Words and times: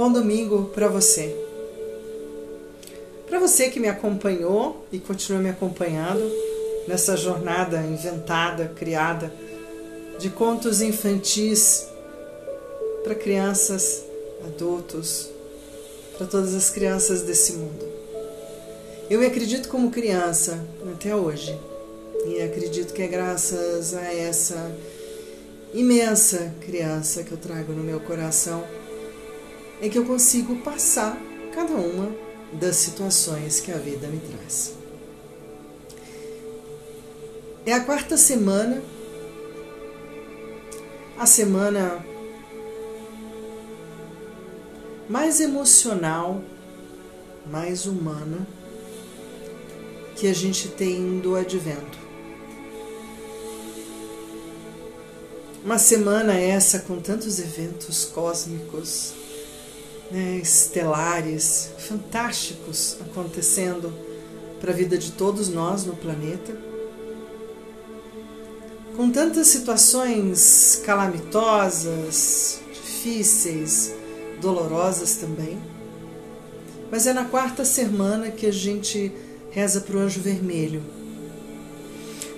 Bom 0.00 0.10
domingo 0.10 0.70
para 0.74 0.88
você. 0.88 1.36
Para 3.28 3.38
você 3.38 3.68
que 3.68 3.78
me 3.78 3.86
acompanhou 3.86 4.86
e 4.90 4.98
continua 4.98 5.42
me 5.42 5.50
acompanhando 5.50 6.26
nessa 6.88 7.18
jornada 7.18 7.82
inventada, 7.82 8.72
criada 8.74 9.30
de 10.18 10.30
contos 10.30 10.80
infantis 10.80 11.86
para 13.04 13.14
crianças, 13.14 14.02
adultos, 14.42 15.28
para 16.16 16.26
todas 16.26 16.54
as 16.54 16.70
crianças 16.70 17.20
desse 17.20 17.52
mundo. 17.52 17.86
Eu 19.10 19.20
me 19.20 19.26
acredito 19.26 19.68
como 19.68 19.90
criança 19.90 20.64
até 20.94 21.14
hoje 21.14 21.54
e 22.26 22.40
acredito 22.40 22.94
que 22.94 23.02
é 23.02 23.06
graças 23.06 23.92
a 23.92 24.14
essa 24.14 24.74
imensa 25.74 26.54
criança 26.62 27.22
que 27.22 27.32
eu 27.32 27.36
trago 27.36 27.74
no 27.74 27.84
meu 27.84 28.00
coração 28.00 28.64
é 29.80 29.88
que 29.88 29.98
eu 29.98 30.04
consigo 30.04 30.56
passar 30.56 31.16
cada 31.54 31.72
uma 31.74 32.14
das 32.52 32.76
situações 32.76 33.60
que 33.60 33.72
a 33.72 33.78
vida 33.78 34.06
me 34.08 34.20
traz. 34.20 34.74
É 37.64 37.72
a 37.72 37.80
quarta 37.80 38.16
semana, 38.16 38.82
a 41.18 41.26
semana 41.26 42.04
mais 45.08 45.40
emocional, 45.40 46.42
mais 47.50 47.86
humana 47.86 48.46
que 50.16 50.26
a 50.26 50.34
gente 50.34 50.68
tem 50.68 51.18
do 51.18 51.34
advento. 51.36 51.98
Uma 55.64 55.78
semana 55.78 56.38
essa 56.38 56.80
com 56.80 57.00
tantos 57.00 57.38
eventos 57.38 58.06
cósmicos, 58.06 59.12
né, 60.10 60.38
estelares, 60.42 61.70
fantásticos 61.78 62.96
acontecendo 63.00 63.92
para 64.60 64.72
a 64.72 64.74
vida 64.74 64.98
de 64.98 65.12
todos 65.12 65.48
nós 65.48 65.84
no 65.84 65.94
planeta. 65.96 66.56
Com 68.96 69.10
tantas 69.10 69.46
situações 69.46 70.82
calamitosas, 70.84 72.60
difíceis, 72.72 73.94
dolorosas 74.40 75.16
também. 75.16 75.58
Mas 76.90 77.06
é 77.06 77.12
na 77.12 77.24
quarta 77.24 77.64
semana 77.64 78.30
que 78.30 78.46
a 78.46 78.52
gente 78.52 79.12
reza 79.50 79.80
para 79.80 79.96
o 79.96 80.00
anjo 80.00 80.20
vermelho. 80.20 80.82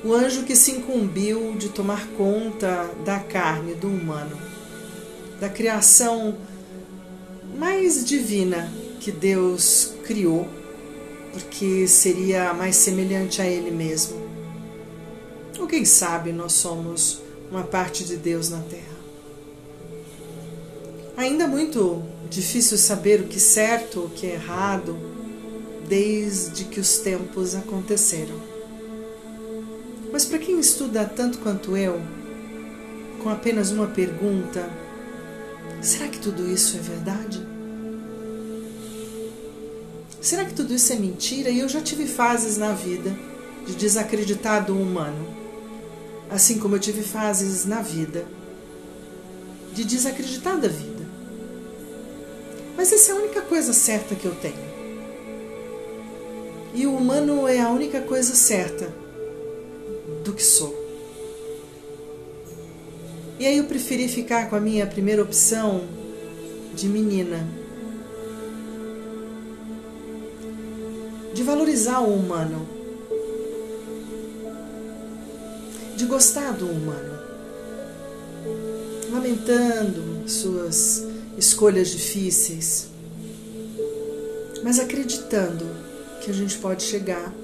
O 0.04 0.12
anjo 0.12 0.42
que 0.42 0.54
se 0.54 0.72
incumbiu 0.72 1.56
de 1.56 1.68
tomar 1.68 2.06
conta 2.16 2.90
da 3.04 3.18
carne 3.20 3.74
do 3.74 3.88
humano, 3.88 4.36
da 5.40 5.48
criação 5.48 6.36
mais 7.56 8.04
divina 8.04 8.72
que 9.00 9.10
Deus 9.12 9.94
criou, 10.04 10.48
porque 11.32 11.86
seria 11.86 12.52
mais 12.54 12.76
semelhante 12.76 13.40
a 13.40 13.46
Ele 13.46 13.70
mesmo. 13.70 14.20
Ou 15.58 15.66
quem 15.66 15.84
sabe 15.84 16.32
nós 16.32 16.52
somos 16.52 17.20
uma 17.50 17.62
parte 17.62 18.04
de 18.04 18.16
Deus 18.16 18.48
na 18.48 18.60
Terra. 18.60 18.92
Ainda 21.16 21.46
muito 21.46 22.02
difícil 22.30 22.78
saber 22.78 23.20
o 23.20 23.28
que 23.28 23.36
é 23.36 23.40
certo, 23.40 24.00
o 24.00 24.10
que 24.10 24.26
é 24.26 24.34
errado, 24.34 24.96
desde 25.88 26.64
que 26.64 26.80
os 26.80 26.98
tempos 26.98 27.54
aconteceram. 27.54 28.40
Mas 30.10 30.24
para 30.24 30.38
quem 30.38 30.58
estuda 30.58 31.04
tanto 31.04 31.38
quanto 31.38 31.76
eu, 31.76 32.00
com 33.22 33.28
apenas 33.28 33.70
uma 33.70 33.86
pergunta, 33.86 34.68
será 35.80 36.08
que 36.08 36.18
tudo 36.18 36.50
isso 36.50 36.76
é 36.76 36.80
verdade? 36.80 37.46
Será 40.20 40.44
que 40.44 40.54
tudo 40.54 40.72
isso 40.72 40.92
é 40.92 40.96
mentira? 40.96 41.50
E 41.50 41.58
eu 41.58 41.68
já 41.68 41.80
tive 41.80 42.06
fases 42.06 42.56
na 42.56 42.72
vida 42.72 43.12
de 43.66 43.74
desacreditar 43.74 44.64
do 44.64 44.76
humano, 44.76 45.26
assim 46.30 46.58
como 46.58 46.76
eu 46.76 46.80
tive 46.80 47.02
fases 47.02 47.64
na 47.64 47.82
vida 47.82 48.24
de 49.72 49.84
desacreditar 49.84 50.60
da 50.60 50.68
vida. 50.68 51.02
Mas 52.76 52.92
essa 52.92 53.12
é 53.12 53.14
a 53.14 53.18
única 53.18 53.42
coisa 53.42 53.72
certa 53.72 54.14
que 54.14 54.24
eu 54.24 54.34
tenho. 54.34 54.72
E 56.74 56.86
o 56.86 56.96
humano 56.96 57.46
é 57.46 57.60
a 57.60 57.70
única 57.70 58.00
coisa 58.00 58.34
certa 58.34 58.92
do 60.24 60.32
que 60.32 60.42
sou. 60.42 60.81
E 63.42 63.44
aí 63.44 63.58
eu 63.58 63.64
preferi 63.64 64.06
ficar 64.06 64.48
com 64.48 64.54
a 64.54 64.60
minha 64.60 64.86
primeira 64.86 65.20
opção 65.20 65.82
de 66.76 66.86
menina. 66.86 67.44
De 71.34 71.42
valorizar 71.42 71.98
o 71.98 72.14
humano, 72.14 72.64
de 75.96 76.04
gostar 76.06 76.52
do 76.52 76.70
humano, 76.70 77.18
lamentando 79.10 80.28
suas 80.28 81.04
escolhas 81.36 81.90
difíceis, 81.90 82.90
mas 84.62 84.78
acreditando 84.78 85.66
que 86.20 86.30
a 86.30 86.34
gente 86.34 86.56
pode 86.58 86.84
chegar 86.84 87.34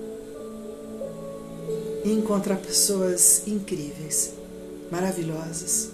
e 2.05 2.13
encontrar 2.13 2.55
pessoas 2.59 3.43
incríveis, 3.49 4.38
maravilhosas, 4.91 5.91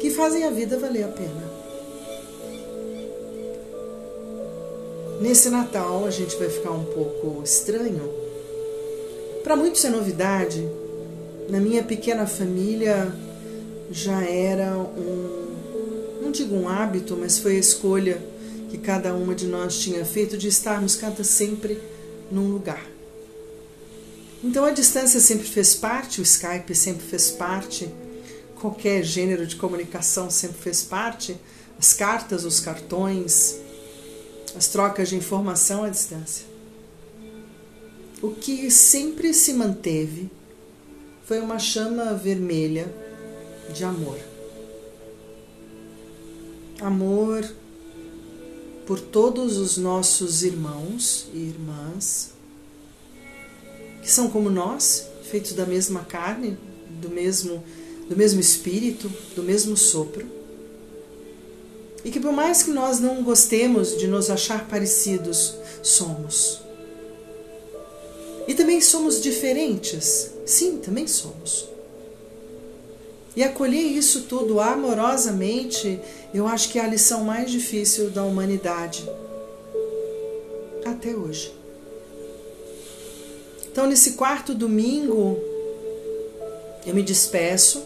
que 0.00 0.10
fazem 0.10 0.44
a 0.44 0.50
vida 0.50 0.78
valer 0.78 1.04
a 1.04 1.08
pena. 1.08 1.50
Nesse 5.20 5.50
Natal 5.50 6.06
a 6.06 6.10
gente 6.10 6.36
vai 6.36 6.48
ficar 6.48 6.70
um 6.70 6.84
pouco 6.84 7.42
estranho. 7.44 8.10
Para 9.44 9.54
muitos 9.54 9.84
é 9.84 9.90
novidade. 9.90 10.66
Na 11.48 11.60
minha 11.60 11.82
pequena 11.82 12.26
família 12.26 13.12
já 13.90 14.22
era 14.24 14.78
um, 14.78 15.50
não 16.22 16.30
digo 16.30 16.54
um 16.54 16.68
hábito, 16.68 17.16
mas 17.16 17.38
foi 17.38 17.56
a 17.56 17.58
escolha 17.58 18.22
que 18.70 18.78
cada 18.78 19.12
uma 19.14 19.34
de 19.34 19.46
nós 19.46 19.78
tinha 19.78 20.04
feito 20.04 20.38
de 20.38 20.48
estarmos 20.48 20.94
cada 20.94 21.24
sempre 21.24 21.78
num 22.30 22.48
lugar. 22.48 22.86
Então 24.42 24.64
a 24.64 24.70
distância 24.70 25.20
sempre 25.20 25.46
fez 25.46 25.74
parte, 25.74 26.20
o 26.20 26.22
Skype 26.22 26.74
sempre 26.74 27.04
fez 27.06 27.30
parte, 27.30 27.92
qualquer 28.58 29.02
gênero 29.02 29.46
de 29.46 29.56
comunicação 29.56 30.30
sempre 30.30 30.56
fez 30.58 30.82
parte, 30.82 31.36
as 31.78 31.92
cartas, 31.92 32.44
os 32.44 32.58
cartões, 32.58 33.56
as 34.56 34.68
trocas 34.68 35.10
de 35.10 35.16
informação 35.16 35.84
à 35.84 35.90
distância. 35.90 36.46
O 38.22 38.30
que 38.30 38.70
sempre 38.70 39.32
se 39.34 39.52
manteve 39.52 40.30
foi 41.24 41.38
uma 41.38 41.58
chama 41.58 42.14
vermelha 42.14 42.92
de 43.74 43.84
amor. 43.84 44.18
Amor 46.80 47.50
por 48.86 48.98
todos 48.98 49.58
os 49.58 49.76
nossos 49.76 50.42
irmãos 50.42 51.28
e 51.32 51.38
irmãs 51.38 52.39
que 54.02 54.10
são 54.10 54.30
como 54.30 54.50
nós, 54.50 55.06
feitos 55.30 55.52
da 55.52 55.66
mesma 55.66 56.04
carne, 56.04 56.58
do 57.00 57.08
mesmo 57.08 57.62
do 58.08 58.16
mesmo 58.16 58.40
espírito, 58.40 59.08
do 59.36 59.42
mesmo 59.42 59.76
sopro 59.76 60.40
e 62.04 62.10
que 62.10 62.20
por 62.20 62.32
mais 62.32 62.62
que 62.62 62.70
nós 62.70 62.98
não 62.98 63.22
gostemos 63.22 63.96
de 63.96 64.06
nos 64.06 64.30
achar 64.30 64.66
parecidos, 64.68 65.54
somos. 65.82 66.60
E 68.48 68.54
também 68.54 68.80
somos 68.80 69.20
diferentes. 69.20 70.30
Sim, 70.46 70.78
também 70.78 71.06
somos. 71.06 71.68
E 73.36 73.44
acolher 73.44 73.82
isso 73.82 74.22
tudo 74.22 74.60
amorosamente, 74.60 76.00
eu 76.34 76.46
acho 76.48 76.70
que 76.70 76.78
é 76.78 76.84
a 76.84 76.88
lição 76.88 77.22
mais 77.22 77.50
difícil 77.50 78.10
da 78.10 78.24
humanidade. 78.24 79.08
Até 80.84 81.14
hoje. 81.14 81.59
Então, 83.70 83.86
nesse 83.86 84.12
quarto 84.12 84.52
domingo, 84.52 85.38
eu 86.84 86.92
me 86.92 87.02
despeço 87.02 87.84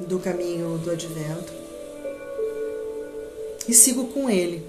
do 0.00 0.18
caminho 0.18 0.76
do 0.78 0.90
advento 0.90 1.52
e 3.68 3.72
sigo 3.72 4.08
com 4.08 4.28
ele. 4.28 4.60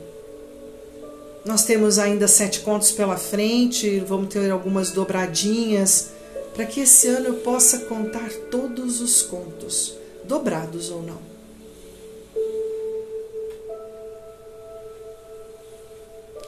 Nós 1.44 1.64
temos 1.66 1.98
ainda 1.98 2.28
sete 2.28 2.60
contos 2.60 2.92
pela 2.92 3.18
frente, 3.18 4.00
vamos 4.02 4.30
ter 4.30 4.52
algumas 4.52 4.92
dobradinhas, 4.92 6.12
para 6.54 6.66
que 6.66 6.82
esse 6.82 7.08
ano 7.08 7.28
eu 7.28 7.34
possa 7.36 7.80
contar 7.80 8.30
todos 8.52 9.02
os 9.02 9.24
contos, 9.24 9.96
dobrados 10.24 10.92
ou 10.92 11.02
não. 11.02 11.35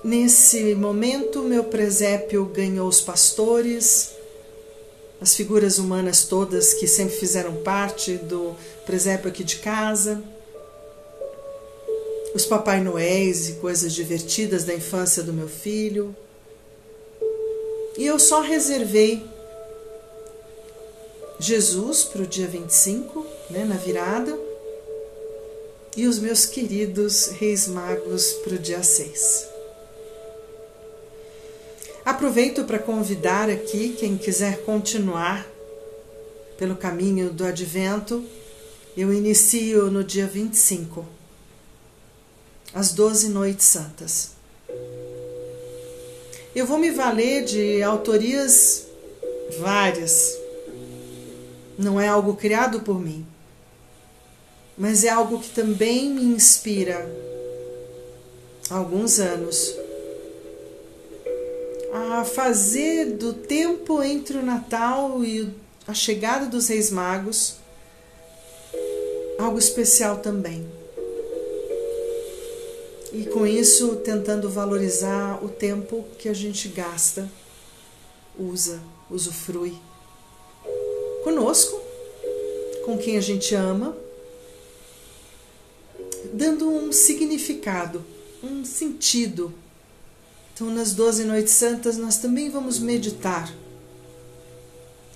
Nesse 0.03 0.75
momento, 0.75 1.41
meu 1.41 1.63
presépio 1.63 2.45
ganhou 2.45 2.87
os 2.87 3.01
pastores, 3.01 4.11
as 5.19 5.35
figuras 5.35 5.79
humanas 5.79 6.25
todas 6.25 6.73
que 6.73 6.87
sempre 6.87 7.15
fizeram 7.15 7.55
parte 7.57 8.13
do 8.13 8.55
presépio 8.85 9.29
aqui 9.29 9.43
de 9.43 9.57
casa 9.57 10.21
os 12.37 12.45
Papai 12.45 12.81
Noéis 12.81 13.49
e 13.49 13.53
coisas 13.53 13.91
divertidas 13.91 14.63
da 14.63 14.71
infância 14.71 15.23
do 15.23 15.33
meu 15.33 15.47
filho. 15.47 16.15
E 17.97 18.05
eu 18.05 18.19
só 18.19 18.41
reservei 18.41 19.25
Jesus 21.39 22.03
para 22.03 22.21
o 22.21 22.27
dia 22.27 22.47
25, 22.47 23.25
né, 23.49 23.65
na 23.65 23.75
virada, 23.75 24.37
e 25.95 26.05
os 26.05 26.19
meus 26.19 26.45
queridos 26.45 27.29
Reis 27.29 27.67
Magos 27.67 28.33
para 28.43 28.53
o 28.53 28.59
dia 28.59 28.83
6. 28.83 29.56
Aproveito 32.07 32.63
para 32.63 32.79
convidar 32.79 33.49
aqui 33.49 33.89
quem 33.99 34.17
quiser 34.17 34.63
continuar 34.63 35.45
pelo 36.57 36.73
caminho 36.73 37.31
do 37.31 37.43
advento. 37.43 38.23
Eu 38.95 39.13
inicio 39.13 39.91
no 39.91 40.05
dia 40.05 40.25
25, 40.25 41.05
às 42.73 42.93
12 42.93 43.27
noites 43.27 43.65
santas. 43.65 44.31
Eu 46.55 46.65
vou 46.65 46.77
me 46.77 46.91
valer 46.91 47.43
de 47.43 47.83
autorias 47.83 48.87
várias. 49.59 50.33
Não 51.77 51.99
é 51.99 52.07
algo 52.07 52.37
criado 52.37 52.79
por 52.79 53.01
mim, 53.01 53.27
mas 54.77 55.03
é 55.03 55.09
algo 55.09 55.41
que 55.41 55.49
também 55.49 56.09
me 56.09 56.23
inspira 56.23 57.05
há 58.69 58.77
alguns 58.77 59.19
anos 59.19 59.86
a 61.93 62.23
fazer 62.23 63.13
do 63.13 63.33
tempo 63.33 64.01
entre 64.03 64.37
o 64.37 64.45
Natal 64.45 65.23
e 65.23 65.53
a 65.87 65.93
chegada 65.93 66.45
dos 66.45 66.67
Reis 66.67 66.91
Magos 66.91 67.55
algo 69.39 69.57
especial 69.57 70.17
também 70.17 70.67
e 73.13 73.25
com 73.25 73.45
isso 73.47 73.95
tentando 73.97 74.49
valorizar 74.49 75.43
o 75.43 75.49
tempo 75.49 76.05
que 76.19 76.27
a 76.27 76.33
gente 76.33 76.67
gasta, 76.67 77.29
usa, 78.37 78.81
usufrui 79.09 79.75
conosco, 81.23 81.81
com 82.85 82.97
quem 82.97 83.17
a 83.17 83.21
gente 83.21 83.55
ama, 83.55 83.97
dando 86.31 86.69
um 86.69 86.91
significado, 86.91 88.03
um 88.43 88.63
sentido. 88.63 89.53
Então, 90.57 90.71
nas 90.71 90.91
12 90.91 91.23
noites 91.23 91.53
santas, 91.53 91.97
nós 91.97 92.17
também 92.17 92.49
vamos 92.49 92.79
meditar. 92.79 93.53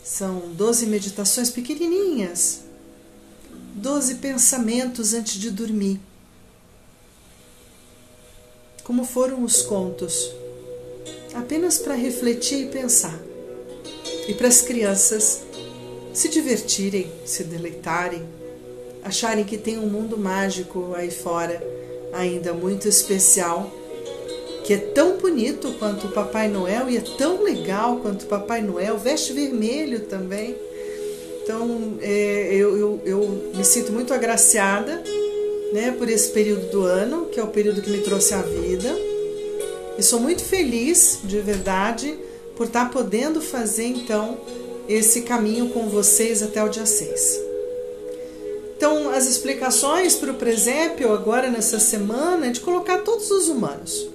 São 0.04 0.54
12 0.54 0.86
meditações 0.86 1.50
pequenininhas, 1.50 2.62
12 3.74 4.16
pensamentos 4.16 5.16
antes 5.16 5.40
de 5.40 5.50
dormir 5.50 6.00
como 8.84 9.04
foram 9.06 9.44
os 9.44 9.62
contos, 9.62 10.32
apenas 11.34 11.78
para 11.78 11.96
refletir 11.96 12.66
e 12.66 12.68
pensar. 12.68 13.18
E 14.28 14.34
para 14.34 14.48
as 14.48 14.62
crianças 14.62 15.42
se 16.14 16.28
divertirem, 16.30 17.12
se 17.26 17.44
deleitarem, 17.46 18.28
acharem 19.04 19.44
que 19.46 19.58
tem 19.58 19.80
um 19.80 19.88
mundo 19.88 20.18
mágico 20.18 20.94
aí 20.94 21.10
fora, 21.10 21.66
ainda 22.14 22.54
muito 22.54 22.88
especial, 22.88 23.72
que 24.72 24.76
é 24.76 24.78
tão 24.78 25.18
bonito 25.18 25.74
quanto 25.78 26.08
o 26.08 26.12
Papai 26.12 26.48
Noel 26.48 26.90
e 26.90 26.96
é 26.96 27.02
tão 27.02 27.44
legal 27.44 27.98
quanto 27.98 28.22
o 28.22 28.26
Papai 28.26 28.62
Noel, 28.62 28.98
veste 28.98 29.34
vermelho 29.34 30.00
também. 30.06 30.56
Então 31.44 31.98
é, 32.00 32.52
eu, 32.54 32.78
eu, 32.78 33.02
eu 33.04 33.52
me 33.54 33.66
sinto 33.66 33.92
muito 33.92 34.14
agraciada 34.14 35.04
né, 35.74 35.94
por 35.98 36.08
esse 36.10 36.30
período 36.30 36.72
do 36.72 36.84
ano, 36.84 37.26
que 37.26 37.38
é 37.38 37.44
o 37.44 37.48
período 37.48 37.82
que 37.82 37.90
me 37.90 37.98
trouxe 37.98 38.34
a 38.34 38.42
vida. 38.42 38.96
E 39.98 40.02
sou 40.02 40.22
muito 40.22 40.42
feliz, 40.42 41.20
de 41.26 41.42
verdade, 41.42 42.18
por 42.56 42.68
estar 42.68 42.90
podendo 42.92 43.42
fazer 43.42 43.88
então 43.88 44.40
esse 44.88 45.24
caminho 45.24 45.68
com 45.72 45.90
vocês 45.90 46.42
até 46.42 46.64
o 46.64 46.70
dia 46.70 46.86
6. 46.86 47.42
Então, 48.78 49.10
as 49.10 49.28
explicações 49.28 50.16
para 50.16 50.32
o 50.32 50.36
presépio 50.36 51.12
agora 51.12 51.50
nessa 51.50 51.78
semana 51.78 52.48
é 52.48 52.52
de 52.52 52.62
colocar 52.62 53.00
todos 53.00 53.30
os 53.32 53.50
humanos. 53.50 54.10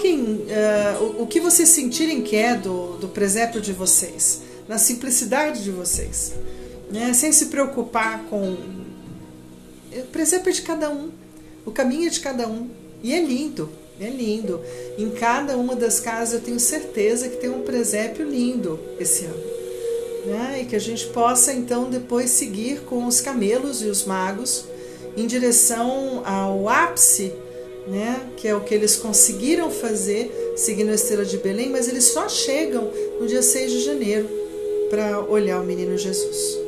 Coloquem 0.00 0.46
uh, 0.46 1.02
o, 1.02 1.22
o, 1.24 1.26
que 1.26 1.40
vocês 1.40 1.68
sentirem 1.68 2.22
que 2.22 2.34
é 2.34 2.56
do, 2.56 2.96
do 2.96 3.08
presépio 3.08 3.60
de 3.60 3.70
vocês, 3.70 4.40
na 4.66 4.78
simplicidade 4.78 5.62
de 5.62 5.70
vocês, 5.70 6.32
né? 6.90 7.12
sem 7.12 7.30
se 7.32 7.46
preocupar 7.46 8.24
com 8.24 8.56
o 9.92 10.06
presépio 10.10 10.48
é 10.48 10.52
de 10.52 10.62
cada 10.62 10.88
um, 10.88 11.10
o 11.66 11.70
caminho 11.70 12.06
é 12.06 12.10
de 12.10 12.20
cada 12.20 12.48
um. 12.48 12.70
E 13.02 13.12
é 13.12 13.20
lindo, 13.20 13.68
é 14.00 14.08
lindo. 14.08 14.62
Em 14.96 15.10
cada 15.10 15.58
uma 15.58 15.76
das 15.76 16.00
casas 16.00 16.34
eu 16.34 16.40
tenho 16.40 16.60
certeza 16.60 17.28
que 17.28 17.36
tem 17.36 17.50
um 17.50 17.60
presépio 17.60 18.26
lindo 18.26 18.80
esse 18.98 19.26
ano. 19.26 19.44
Né? 20.24 20.62
E 20.62 20.64
que 20.64 20.76
a 20.76 20.80
gente 20.80 21.06
possa 21.08 21.52
então 21.52 21.90
depois 21.90 22.30
seguir 22.30 22.80
com 22.82 23.06
os 23.06 23.20
camelos 23.20 23.82
e 23.82 23.86
os 23.86 24.04
magos 24.04 24.64
em 25.16 25.26
direção 25.26 26.22
ao 26.24 26.68
ápice, 26.68 27.32
né? 27.90 28.30
que 28.36 28.48
é 28.48 28.54
o 28.54 28.60
que 28.60 28.74
eles 28.74 28.96
conseguiram 28.96 29.70
fazer 29.70 30.54
seguindo 30.56 30.90
a 30.90 30.94
estrela 30.94 31.24
de 31.24 31.36
Belém, 31.36 31.68
mas 31.68 31.88
eles 31.88 32.04
só 32.04 32.28
chegam 32.28 32.90
no 33.20 33.26
dia 33.26 33.42
6 33.42 33.72
de 33.72 33.80
janeiro 33.80 34.28
para 34.88 35.20
olhar 35.20 35.60
o 35.60 35.64
menino 35.64 35.98
Jesus. 35.98 36.58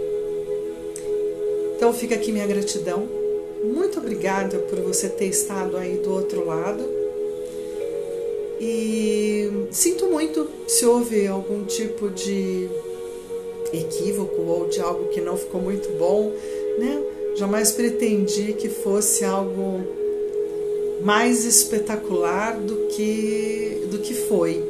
Então 1.77 1.93
fica 1.93 2.15
aqui 2.15 2.31
minha 2.31 2.47
gratidão. 2.47 3.09
Muito 3.65 3.99
obrigada 3.99 4.59
por 4.59 4.81
você 4.81 5.09
ter 5.09 5.27
estado 5.27 5.77
aí 5.77 5.97
do 5.97 6.13
outro 6.13 6.45
lado. 6.45 6.85
E 8.61 9.51
sinto 9.71 10.07
muito 10.07 10.49
se 10.69 10.85
houve 10.85 11.27
algum 11.27 11.65
tipo 11.65 12.11
de 12.11 12.69
equívoco 13.73 14.43
ou 14.43 14.69
de 14.69 14.81
algo 14.81 15.09
que 15.09 15.21
não 15.21 15.37
ficou 15.37 15.61
muito 15.61 15.89
bom, 15.99 16.33
né? 16.79 17.03
Jamais 17.35 17.73
pretendi 17.73 18.53
que 18.53 18.69
fosse 18.69 19.25
algo 19.25 20.02
mais 21.03 21.45
espetacular 21.45 22.57
do 22.57 22.89
que 22.89 23.87
do 23.91 23.99
que 23.99 24.15
foi. 24.15 24.63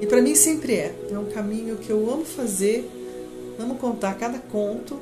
E 0.00 0.06
para 0.06 0.20
mim 0.20 0.34
sempre 0.34 0.74
é. 0.74 0.94
É 1.10 1.18
um 1.18 1.26
caminho 1.26 1.76
que 1.76 1.90
eu 1.90 2.10
amo 2.10 2.24
fazer, 2.24 2.88
amo 3.58 3.76
contar 3.76 4.14
cada 4.14 4.38
conto 4.38 5.00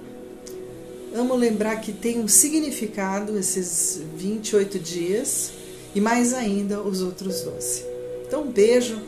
Amo 1.17 1.37
lembrar 1.37 1.77
que 1.77 1.93
tem 1.93 2.19
um 2.19 2.27
significado 2.27 3.39
esses 3.39 4.03
28 4.17 4.81
dias 4.81 5.53
e 5.95 6.01
mais 6.01 6.35
ainda 6.35 6.81
os 6.81 7.03
outros 7.03 7.43
12. 7.43 7.85
Então, 8.27 8.43
um 8.43 8.51
beijo 8.51 9.01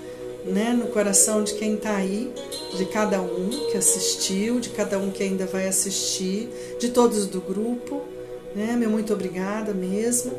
né, 0.45 0.73
no 0.73 0.87
coração 0.87 1.43
de 1.43 1.55
quem 1.55 1.75
está 1.75 1.97
aí, 1.97 2.33
de 2.77 2.87
cada 2.87 3.21
um 3.21 3.51
que 3.73 3.77
assistiu, 3.77 4.61
de 4.61 4.69
cada 4.69 5.01
um 5.01 5.11
que 5.11 5.21
ainda 5.21 5.47
vai 5.47 5.67
assistir, 5.67 6.49
de 6.79 6.91
todos 6.91 7.27
do 7.27 7.41
grupo. 7.41 8.03
Né, 8.55 8.77
meu 8.79 8.89
muito 8.89 9.13
obrigada 9.13 9.75
mesmo. 9.75 10.31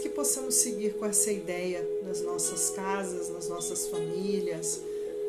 Que 0.00 0.08
possamos 0.08 0.56
seguir 0.56 0.94
com 0.94 1.06
essa 1.06 1.30
ideia 1.30 1.86
nas 2.02 2.20
nossas 2.20 2.70
casas, 2.70 3.28
nas 3.30 3.48
nossas 3.48 3.86
famílias, 3.86 4.80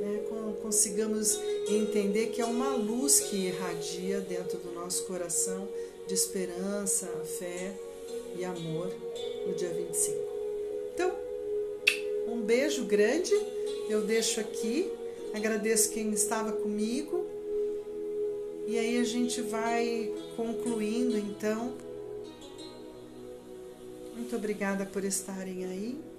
né, 0.01 0.21
consigamos 0.61 1.39
entender 1.69 2.27
que 2.27 2.41
é 2.41 2.45
uma 2.45 2.75
luz 2.75 3.19
que 3.19 3.47
irradia 3.47 4.19
dentro 4.19 4.57
do 4.59 4.71
nosso 4.73 5.05
coração 5.05 5.67
de 6.07 6.13
esperança, 6.13 7.07
fé 7.37 7.73
e 8.37 8.45
amor 8.45 8.91
no 9.45 9.53
dia 9.53 9.69
25. 9.69 10.17
Então, 10.93 11.15
um 12.27 12.41
beijo 12.41 12.85
grande, 12.85 13.33
eu 13.89 14.01
deixo 14.01 14.39
aqui, 14.39 14.91
agradeço 15.33 15.91
quem 15.91 16.11
estava 16.11 16.51
comigo 16.51 17.25
e 18.67 18.77
aí 18.77 18.97
a 18.97 19.03
gente 19.03 19.41
vai 19.41 20.13
concluindo 20.35 21.17
então. 21.17 21.73
Muito 24.17 24.35
obrigada 24.35 24.83
por 24.83 25.05
estarem 25.05 25.63
aí. 25.63 26.16